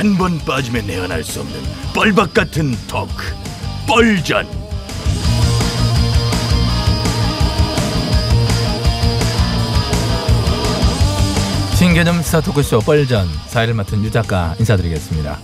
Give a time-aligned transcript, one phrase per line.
[0.00, 1.60] 한 번 빠지면 내안할 수 없는
[1.94, 3.34] 뻘박 같은 토크
[3.86, 4.48] 뻘전
[11.74, 15.38] 신개념 시사 토크쇼 뻘전 사회를 맡은 유 작가 인사드리겠습니다.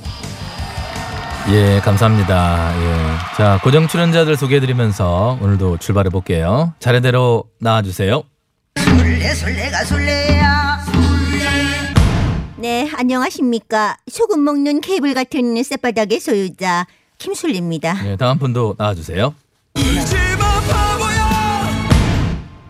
[1.50, 2.72] 예, 감사합니다.
[2.76, 3.36] 예.
[3.36, 6.74] 자, 고정 출연자들 소개해드리면서 오늘도 출발해 볼게요.
[6.80, 8.22] 차례대로 나와주세요.
[8.78, 10.45] 술래 술래가 술래야
[12.58, 13.96] 네, 안녕하십니까.
[14.10, 16.86] 소금 먹는 케이블 같은 쌔바닥의 소유자
[17.18, 18.10] 김술리입니다.
[18.10, 19.34] 예, 다음 분도 나와주세요.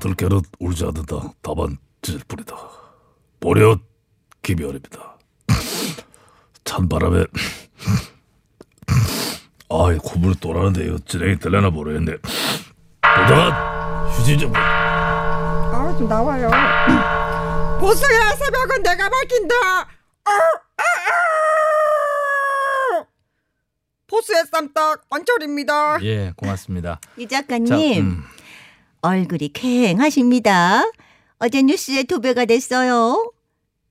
[0.00, 1.32] 들깨는 울지 않는다.
[1.42, 2.56] 다만 찢을 뿐이다.
[3.40, 3.80] 보렷
[4.42, 5.16] 김열입니다.
[6.64, 7.24] 찬 바람에
[9.70, 12.12] 아이 콧물이 또나는데 이거 진행이 될려나 모르겠네.
[13.02, 16.50] 보다가 휴지 좀 아좀 나와요
[17.80, 19.54] 보스야 새벽은 내가 밝힌다
[20.24, 20.32] 아, 아,
[20.78, 20.82] 아.
[24.06, 27.00] 보스의 쌈딱 언철입니다 예, 고맙습니다.
[27.18, 28.22] 유 자, 작가님, 음,
[29.02, 30.82] 얼굴이 쾌행하십니다.
[31.38, 33.32] 어제 뉴스에 도배가 됐어요.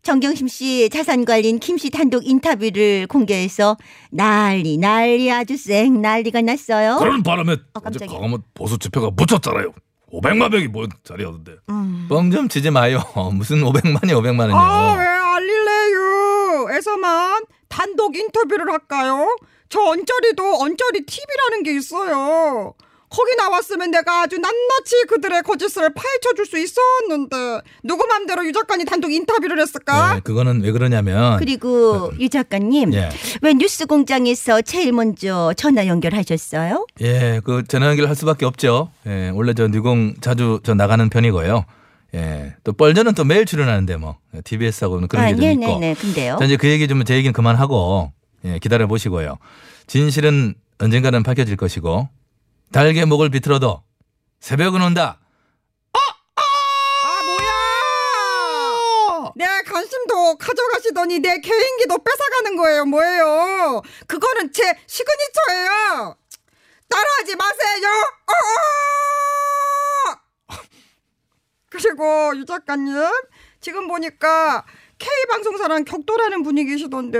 [0.04, 3.76] 정경심 씨 자산관리인 김 씨 단독 인터뷰를 공개해서
[4.12, 6.98] 난리 난리 아주 쌩 난리가 났어요.
[7.00, 8.08] 그런 바람에 어, 어제 깜짝이야.
[8.16, 9.74] 강화문 보수 집회가 묻혔잖아요
[10.12, 12.06] 500만 명이 모인 자리였는데 음.
[12.10, 13.02] 뻥좀 치지 마요.
[13.34, 14.56] 무슨 500만이 500만은요.
[14.56, 19.36] 아 왜 알릴래요에서만 단독 인터뷰를 할까요?
[19.70, 22.74] 저 언저리도 언저리 TV라는 게 있어요.
[23.10, 28.86] 거기 나왔으면 내가 아주 낱낱이 그들의 거짓을 파헤쳐 줄 수 있었는데 누구 맘대로 유 작가님
[28.86, 30.16] 단독 인터뷰를 했을까?
[30.18, 33.10] 예, 그거는 왜 그러냐면 그리고 유 작가님, 예.
[33.42, 36.86] 왜 뉴스 공장에서 제일 먼저 전화 연결하셨어요?
[37.02, 38.90] 예, 그 전화 연결 할 수밖에 없죠.
[39.08, 41.66] 예, 원래 저 뉴공 자주 저 나가는 편이고요.
[42.16, 45.66] 예, 또 뻘전은 또 매일 출연하는데 뭐 TBS하고는 그런 아, 게좀 있고.
[45.80, 45.94] 네네네.
[45.96, 46.38] 근데요.
[46.40, 48.12] 자, 이제 그 얘기 좀 제 얘기는 그만하고
[48.46, 49.38] 예, 기다려 보시고요.
[49.88, 52.08] 진실은 언젠가는 밝혀질 것이고
[52.72, 53.84] 달게 목을 비틀어도
[54.40, 55.20] 새벽은 온다.
[55.94, 56.00] 아
[59.18, 59.32] 뭐야?
[59.36, 62.86] 내 관심도 가져가시더니 내 개인기도 뺏어가는 거예요.
[62.86, 63.82] 뭐예요?
[64.08, 66.18] 그거는 제 시그니처예요.
[66.90, 67.88] 따라하지 마세요.
[70.50, 70.56] 어어!
[71.70, 72.96] 그리고 유 작가님
[73.60, 74.64] 지금 보니까
[75.36, 77.20] 방송사랑 격돌하는 분위기시던데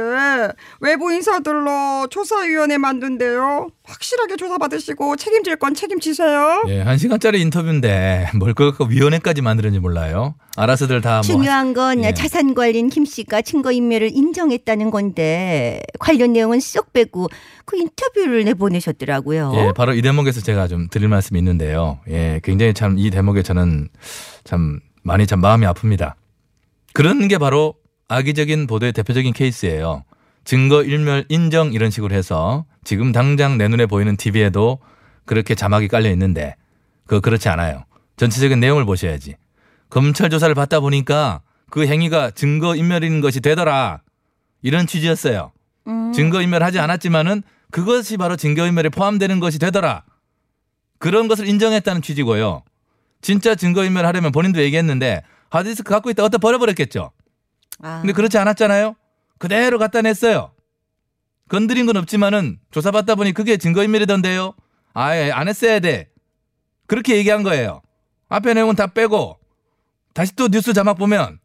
[0.80, 3.68] 외부 인사들로 조사위원회 만든대요.
[3.84, 6.64] 확실하게 조사받으시고 책임질 건 책임지세요.
[6.70, 10.36] 예, 한 시간짜리 인터뷰인데 뭘 그거 위원회까지 만드는지 몰라요.
[10.56, 11.22] 알아서들 다 뭐.
[11.24, 12.14] 중요한 건 예.
[12.14, 17.28] 자산관리인 김 씨가 증거인멸을 인정했다는 건데 관련 내용은 쏙 빼고
[17.66, 19.52] 그 인터뷰를 내보내셨더라고요.
[19.56, 22.00] 예, 바로 이 대목에서 제가 좀 드릴 말씀이 있는데요.
[22.10, 23.90] 예, 굉장히 참 이 대목에 저는
[24.46, 26.14] 참 많이 참 마음이 아픕니다.
[26.94, 27.74] 그런 게 바로
[28.08, 30.04] 악의적인 보도의 대표적인 케이스예요.
[30.44, 34.80] 증거 일멸 인정 이런 식으로 해서 지금 당장 내 눈에 보이는 TV에도
[35.26, 36.56] 그렇게 자막이 깔려 있는데
[37.08, 37.86] 그거 그렇지 않아요.
[38.18, 39.36] 전체적인 내용을 보셔야지.
[39.90, 44.02] 검찰 조사를 받다 보니까 그 행위가 증거 인멸인 것이 되더라.
[44.62, 45.52] 이런 취지였어요.
[45.88, 46.12] 음.
[46.14, 50.04] 증거 인멸하지 않았지만은 그것이 바로 증거 인멸에 포함되는 것이 되더라.
[51.00, 52.64] 그런 것을 인정했다는 취지고요.
[53.22, 57.12] 진짜 증거 인멸하려면 본인도 얘기했는데 하드디스크 갖고 있다 어디다 버려버렸겠죠.
[57.82, 58.00] 아.
[58.02, 58.96] 근데 그렇지 않았잖아요.
[59.38, 60.52] 그대로 갖다 냈어요.
[61.50, 64.54] 건드린 건 없지만은 조사받다 보니 그게 증거인멸이던데요.
[64.94, 66.10] 아예 안 했어야 돼.
[66.88, 67.82] 그렇게 얘기한 거예요.
[68.30, 69.38] 앞에 내용은 다 빼고
[70.14, 71.40] 다시 또 뉴스 자막 보면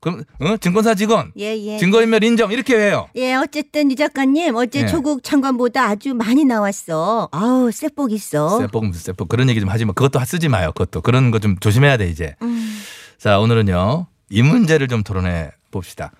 [0.00, 0.56] 그럼 어?
[0.56, 1.78] 증권사 직원 예, 예.
[1.78, 3.08] 증거인멸 인정 이렇게 해요.
[3.14, 4.86] 예, 어쨌든 유 작가님 어제 예.
[4.86, 7.28] 조국 장관보다 아주 많이 나왔어.
[7.30, 8.58] 아우, 쎄복 있어.
[8.60, 9.92] 세폭 무슨 세폭 그런 얘기 좀 하지 마.
[9.92, 10.72] 그것도 쓰지 마요.
[10.72, 12.34] 그것도 그런 거 좀 조심해야 돼 이제.
[12.42, 12.80] 음.
[13.18, 16.12] 자 오늘은요 이 문제를 좀 토론해 봅시다.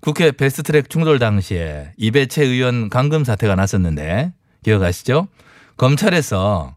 [0.00, 4.32] 국회 베스트트랙 충돌 당시에 이배채 의원 감금 사태가 났었는데
[4.64, 5.28] 기억하시죠?
[5.76, 6.76] 검찰에서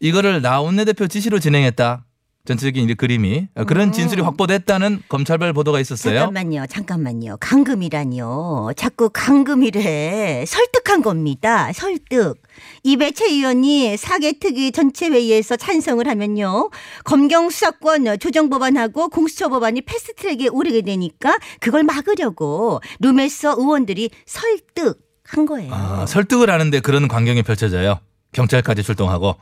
[0.00, 2.04] 이거를 나 원내대표 지시로 진행했다.
[2.46, 6.18] 전체적인 이 그림이 그런 진술이 확보됐다는 검찰발 보도가 있었어요.
[6.18, 7.38] 잠깐만요, 잠깐만요.
[7.40, 8.72] 강금이라니요.
[8.76, 10.44] 자꾸 강금이래.
[10.46, 11.72] 설득한 겁니다.
[11.72, 12.42] 설득.
[12.82, 16.68] 이배채 의원이 사개특위 전체 회의에서 찬성을 하면요.
[17.04, 25.72] 검경 수사권 조정 법안하고 공수처 법안이 패스트트랙에 오르게 되니까 그걸 막으려고 룸에서 의원들이 설득한 거예요.
[25.72, 28.00] 아, 설득을 하는데 그런 광경이 펼쳐져요.
[28.32, 29.34] 경찰까지 출동하고.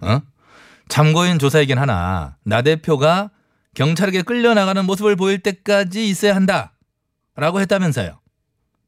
[0.00, 0.20] 어?
[0.90, 3.30] 참고인 조사이긴 하나 나 대표가
[3.74, 6.72] 경찰에게 끌려나가는 모습을 보일 때까지 있어야 한다.
[7.36, 8.20] 라고 했다면서요.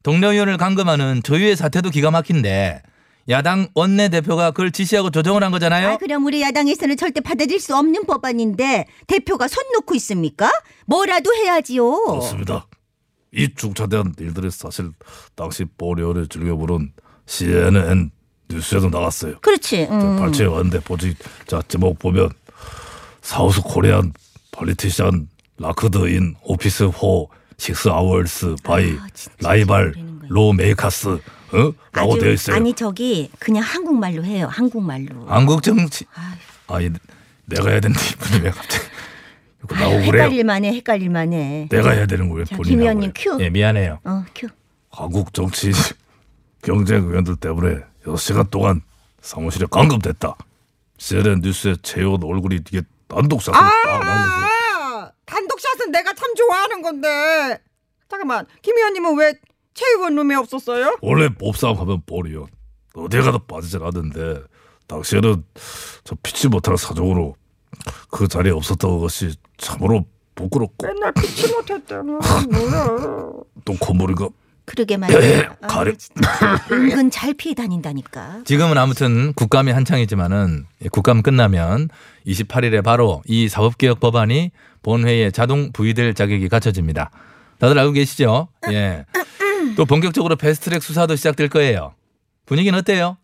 [0.03, 2.83] 동료 의원을 감금하는 초유의 사태도 기가 막힌데
[3.29, 5.91] 야당 원내대표가 그걸 지시하고 조종을 한 거잖아요.
[5.91, 10.51] 아, 그럼 우리 야당에서는 절대 받아들일 수 없는 법안인데 대표가 손 놓고 있습니까?
[10.85, 12.03] 뭐라도 해야지요.
[12.03, 12.67] 그렇습니다.
[13.31, 14.91] 이 중차대한 일들이 사실
[15.35, 16.91] 당시 보리오를 즐겨보는
[17.25, 18.11] CNN
[18.49, 19.39] 뉴스에도 나갔어요.
[19.41, 19.87] 그렇지.
[19.89, 20.17] 음.
[20.17, 21.15] 발췌해 왔는데 보지
[21.47, 22.29] 자 제목 보면
[23.21, 24.13] South Korean
[24.51, 25.27] politician
[25.57, 29.07] Locked in office for six hours by 아,
[29.41, 29.93] rival.
[30.29, 31.73] lawmakers 어?
[31.91, 32.55] 라고 되어 있어요.
[32.55, 34.47] 아니 저기 그냥 한국말로 해요.
[34.49, 35.25] 한국말로.
[35.27, 36.05] 한국 정치
[36.67, 36.89] 아니
[37.45, 38.83] 내가 해야 되는데 이분이 왜 갑자기
[39.69, 40.23] 나오고 그래요.
[40.23, 41.67] 헷갈릴만해, 헷갈릴만해.
[41.69, 42.45] 내가 해야 되는 거예요.
[42.45, 43.11] 자, 본인이 김 하고 의원님.
[43.15, 43.37] 큐.
[43.41, 43.99] 예, 미안해요.
[44.03, 44.47] 어, 큐.
[44.91, 45.71] 한국 정치
[46.63, 48.81] 경쟁 의원들 때문에 6시간 동안
[49.21, 50.35] 사무실에 감금됐다.
[50.97, 54.45] CNN 뉴스에 채온 얼굴이 이게 단독샷으로 딱 나오면서
[55.05, 57.59] 아, 단독샷은 내가 참 좋아하는 건데.
[58.09, 59.33] 잠깐만, 김 의원님은 왜
[59.73, 60.97] 최 의원 룸에 없었어요?
[61.01, 62.45] 원래 몸싸움 하면 볼이요.
[62.95, 64.43] 어디 가도 빠지질 않는데
[64.87, 65.43] 당시에는
[66.03, 67.35] 저 피치 못할 사정으로
[68.11, 70.05] 그 자리에 없었던 것이 참으로
[70.35, 72.03] 부끄럽고 맨날 피치 못했잖아.
[72.03, 72.87] 뭐야.
[73.65, 74.29] 또 콧물이가
[74.65, 75.55] 그러게 말이야.
[75.61, 75.93] 아, 가려-
[76.71, 78.41] 은근 잘 피해 다닌다니까.
[78.45, 81.89] 지금은 아무튼 국감이 한창이지만은 이 국감 끝나면
[82.25, 84.51] 28일에 바로 이 사법개혁 법안이
[84.81, 87.11] 본회의에 자동 부의될 자격이 갖춰집니다.
[87.59, 88.49] 다들 알고 계시죠?
[88.71, 89.05] 예.
[89.75, 91.93] 또 본격적으로 패스트트랙 수사도 시작될 거예요.
[92.45, 93.17] 분위기는 어때요?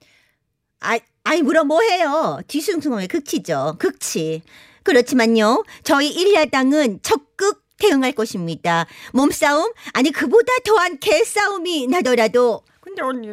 [0.79, 2.39] 아이, 아이 물어 뭐해요.
[2.47, 3.75] 뒤숭숭함의 극치죠.
[3.79, 4.41] 극치.
[4.83, 5.63] 그렇지만요.
[5.83, 8.85] 저희 일야당은 적극 대응할 것입니다.
[9.13, 13.27] 몸싸움 아니 그보다 더한 개싸움이 나더라도 근데 언니,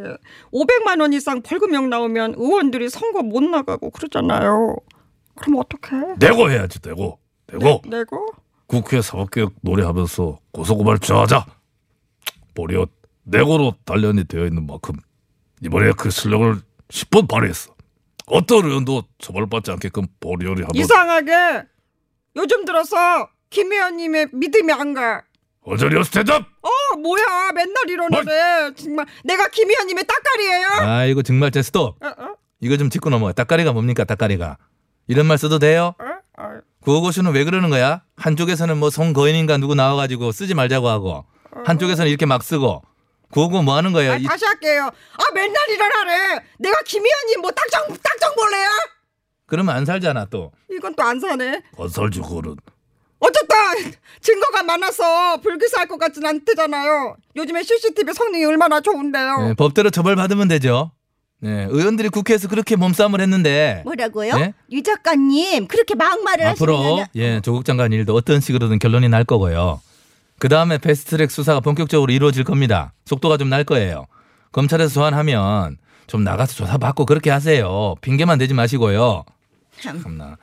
[0.53, 4.77] 500만 원 이상 벌금형 나오면 의원들이 선거 못 나가고 그러잖아요.
[5.35, 6.17] 그럼 어떡해?
[6.19, 8.27] 내고 해야지 내고 내고 내 고?
[8.67, 11.47] 국회 사법개혁 노래하면서 고소고발 저하자.
[12.55, 12.91] 보리옷
[13.25, 14.95] 내고로 단련이 되어 있는 만큼
[15.65, 17.75] 이번에 그 실력을 10번 발휘했어.
[18.27, 21.65] 어떤 의원도 처벌받지 않게끔 보리오리 한번 이상하게
[22.37, 25.23] 요즘 들어서 김 의원님의 믿음이 안 가.
[25.63, 26.43] 어저리어스 대답.
[26.61, 27.53] 어, 뭐야.
[27.55, 28.75] 맨날 이러는데.
[28.77, 30.69] 정말 내가 김 의원님의 따까리예요?
[30.93, 31.97] 아이고 정말 제 스톱.
[32.05, 33.33] 어, 어, 이거 좀 짚고 넘어가.
[33.33, 34.59] 따까리가 뭡니까 따까리가.
[35.09, 35.95] 이런 말 써도 돼요?
[35.99, 36.61] 어, 어.
[36.83, 38.03] 구호고쇼는 왜 그러는 거야?
[38.19, 41.25] 한쪽에서는 뭐 송거인인가 누구 나와가지고 쓰지 말자고 하고
[41.65, 42.83] 한쪽에서는 이렇게 막 쓰고
[43.33, 44.13] 구호고 뭐 하는 거예요?
[44.13, 44.91] 아, 이- 다시 할게요.
[45.15, 46.41] 아, 맨날 이러라래.
[46.59, 48.69] 내가 김 의원님 뭐 딱정, 딱정 볼래요?
[49.47, 50.53] 그러면 안 살잖아 또.
[50.71, 51.63] 이건 또 안 사네.
[51.75, 52.57] 건설주 그거는
[53.27, 57.17] 어쨌든 증거가 많아서 불기소할 것 같진 않대잖아요.
[57.37, 59.49] 요즘에 CCTV 성능이 얼마나 좋은데요.
[59.49, 60.91] 네, 법대로 처벌받으면 되죠.
[61.41, 64.37] 네, 의원들이 국회에서 그렇게 몸싸움을 했는데 뭐라고요?
[64.37, 64.55] 네?
[64.73, 69.81] 유 작가님 그렇게 막말을 앞으로 하시면 예 조국 장관 일도 어떤 식으로든 결론이 날 거고요.
[70.39, 72.93] 그 다음에 패스트트랙 수사가 본격적으로 이루어질 겁니다.
[73.05, 74.07] 속도가 좀 날 거예요.
[74.53, 77.95] 검찰에서 소환하면 좀 나가서 조사 받고 그렇게 하세요.
[78.01, 79.25] 핑계만 대지 마시고요.
[79.81, 80.03] 참.
[80.03, 80.37] 참나.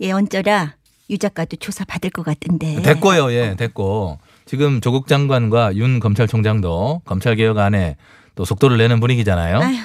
[0.00, 0.74] 예 언쩌라
[1.10, 2.82] 유 작가도 조사 받을 것 같은데.
[2.82, 4.18] 됐고요, 예, 됐고.
[4.44, 7.96] 지금 조국 장관과 윤 검찰총장도 검찰개혁 안에
[8.34, 9.58] 또 속도를 내는 분위기잖아요.
[9.58, 9.76] 아휴.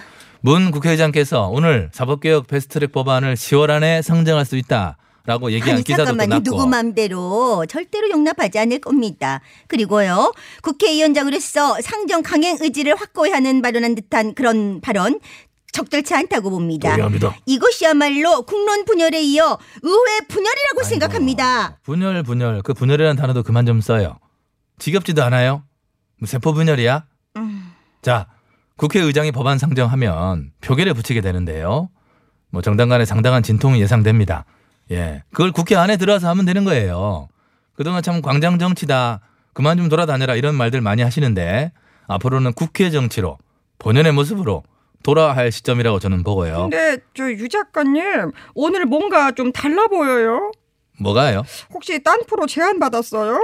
[0.41, 6.03] 문 국회의장께서 오늘 사법개혁 패스트트랙 법안을 10월 안에 상정할 수 있다 라고 얘기한 아니 기사도
[6.03, 6.29] 또 잠깐만요.
[6.35, 6.43] 났고.
[6.43, 9.39] 누구 맘대로 절대로 용납하지 않을 겁니다.
[9.67, 10.33] 그리고요.
[10.61, 15.19] 국회의원장으로서 상정 강행 의지를 확고히 하는 발언한 듯한 그런 발언
[15.73, 16.89] 적절치 않다고 봅니다.
[16.91, 17.35] 동의합니다.
[17.45, 21.79] 이것이야말로 국론 분열에 이어 의회 분열이라고 생각합니다.
[21.83, 22.61] 분열, 분열.
[22.61, 24.17] 그 분열이라는 단어도 그만 좀 써요.
[24.79, 25.63] 지겹지도 않아요?
[26.19, 27.05] 뭐 세포 분열이야?
[28.01, 28.27] 자,
[28.77, 31.89] 국회의장이 법안 상정하면 표결에 붙이게 되는데요.
[32.49, 34.45] 뭐 정당 간에 상당한 진통이 예상됩니다.
[34.91, 35.23] 예.
[35.31, 37.27] 그걸 국회 안에 들어와서 하면 되는 거예요.
[37.75, 39.21] 그동안 참 광장 정치다.
[39.53, 41.71] 그만 좀 돌아다녀라 이런 말들 많이 하시는데
[42.07, 43.37] 앞으로는 국회 정치로
[43.79, 44.63] 본연의 모습으로
[45.03, 46.69] 돌아야 할 시점이라고 저는 보고요.
[46.69, 50.51] 근데 저 유 작가님 오늘 뭔가 좀 달라 보여요.
[50.99, 51.43] 뭐가요?
[51.73, 53.39] 혹시 딴 프로 제안 받았어요?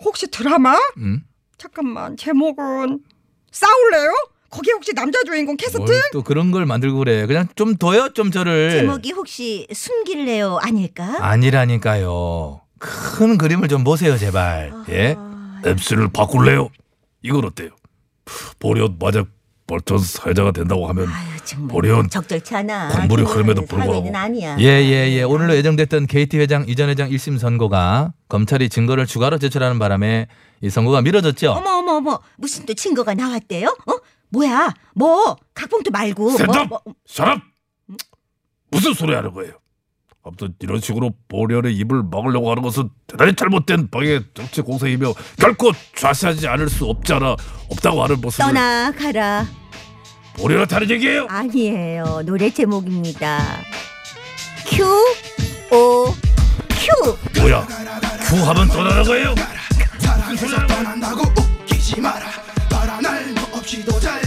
[0.00, 0.76] 혹시 드라마?
[0.98, 1.22] 음?
[1.58, 3.00] 잠깐만 제목은
[3.50, 4.10] 싸울래요?
[4.50, 5.82] 거기 혹시 남자 주인공 캐스팅?
[5.86, 7.24] 뭘또 그런 걸 만들고 그래.
[7.26, 8.70] 그냥 좀 둬요, 좀 저를.
[8.72, 11.16] 제목이 혹시 숨길래요 아닐까?
[11.20, 12.60] 아니라니까요.
[12.78, 14.72] 큰 그림을 좀 보세요, 제발.
[14.90, 15.14] 예?
[15.16, 16.68] 아, MC를 바꿀래요?
[17.22, 17.70] 이건 어때요?
[18.58, 19.24] 보리옷 만
[19.72, 21.08] 약 벌전 사회자가 된다고 하면
[21.68, 22.88] 보리온 적절치 않아.
[22.88, 24.10] 공부를 그건 흐름에도 불구하고.
[24.14, 24.56] 아니야.
[24.58, 25.22] 예, 예, 예.
[25.22, 30.28] 오늘로 예정됐던 KT 회장, 이전 회장 1심 선고가 검찰이 증거를 추가로 제출하는 바람에
[30.60, 31.52] 이 선고가 미뤄졌죠.
[31.52, 33.68] 어머 어머 어머 무슨 또 증거가 나왔대요?
[33.68, 33.92] 어?
[34.30, 34.72] 뭐야?
[34.94, 37.40] 뭐 각봉도 말고 뭐, 셋업 뭐, 사람
[38.70, 39.52] 무슨 소리 하는 거예요?
[40.24, 46.46] 아무튼 이런 식으로 보리언의 입을 막으려고 하는 것은 대단히 잘못된 방해 정치 공세이며 결코 좌시하지
[46.46, 47.36] 않을 수 없잖아
[47.68, 49.61] 없다고 하는 모습을 떠나가라.
[50.34, 51.26] 보리언 다른 얘기예요?
[51.28, 52.22] 아니에요.
[52.24, 53.40] 노래 제목입니다.
[54.66, 54.84] Q
[55.70, 56.14] O
[56.70, 57.40] Q.
[57.40, 57.66] 뭐야
[58.28, 59.34] 큐 하면 떠나는 거예요?
[59.98, 62.26] 사랑해서 떠난다고 웃기지 마라
[62.70, 64.21] 바라 날너 없이도 잘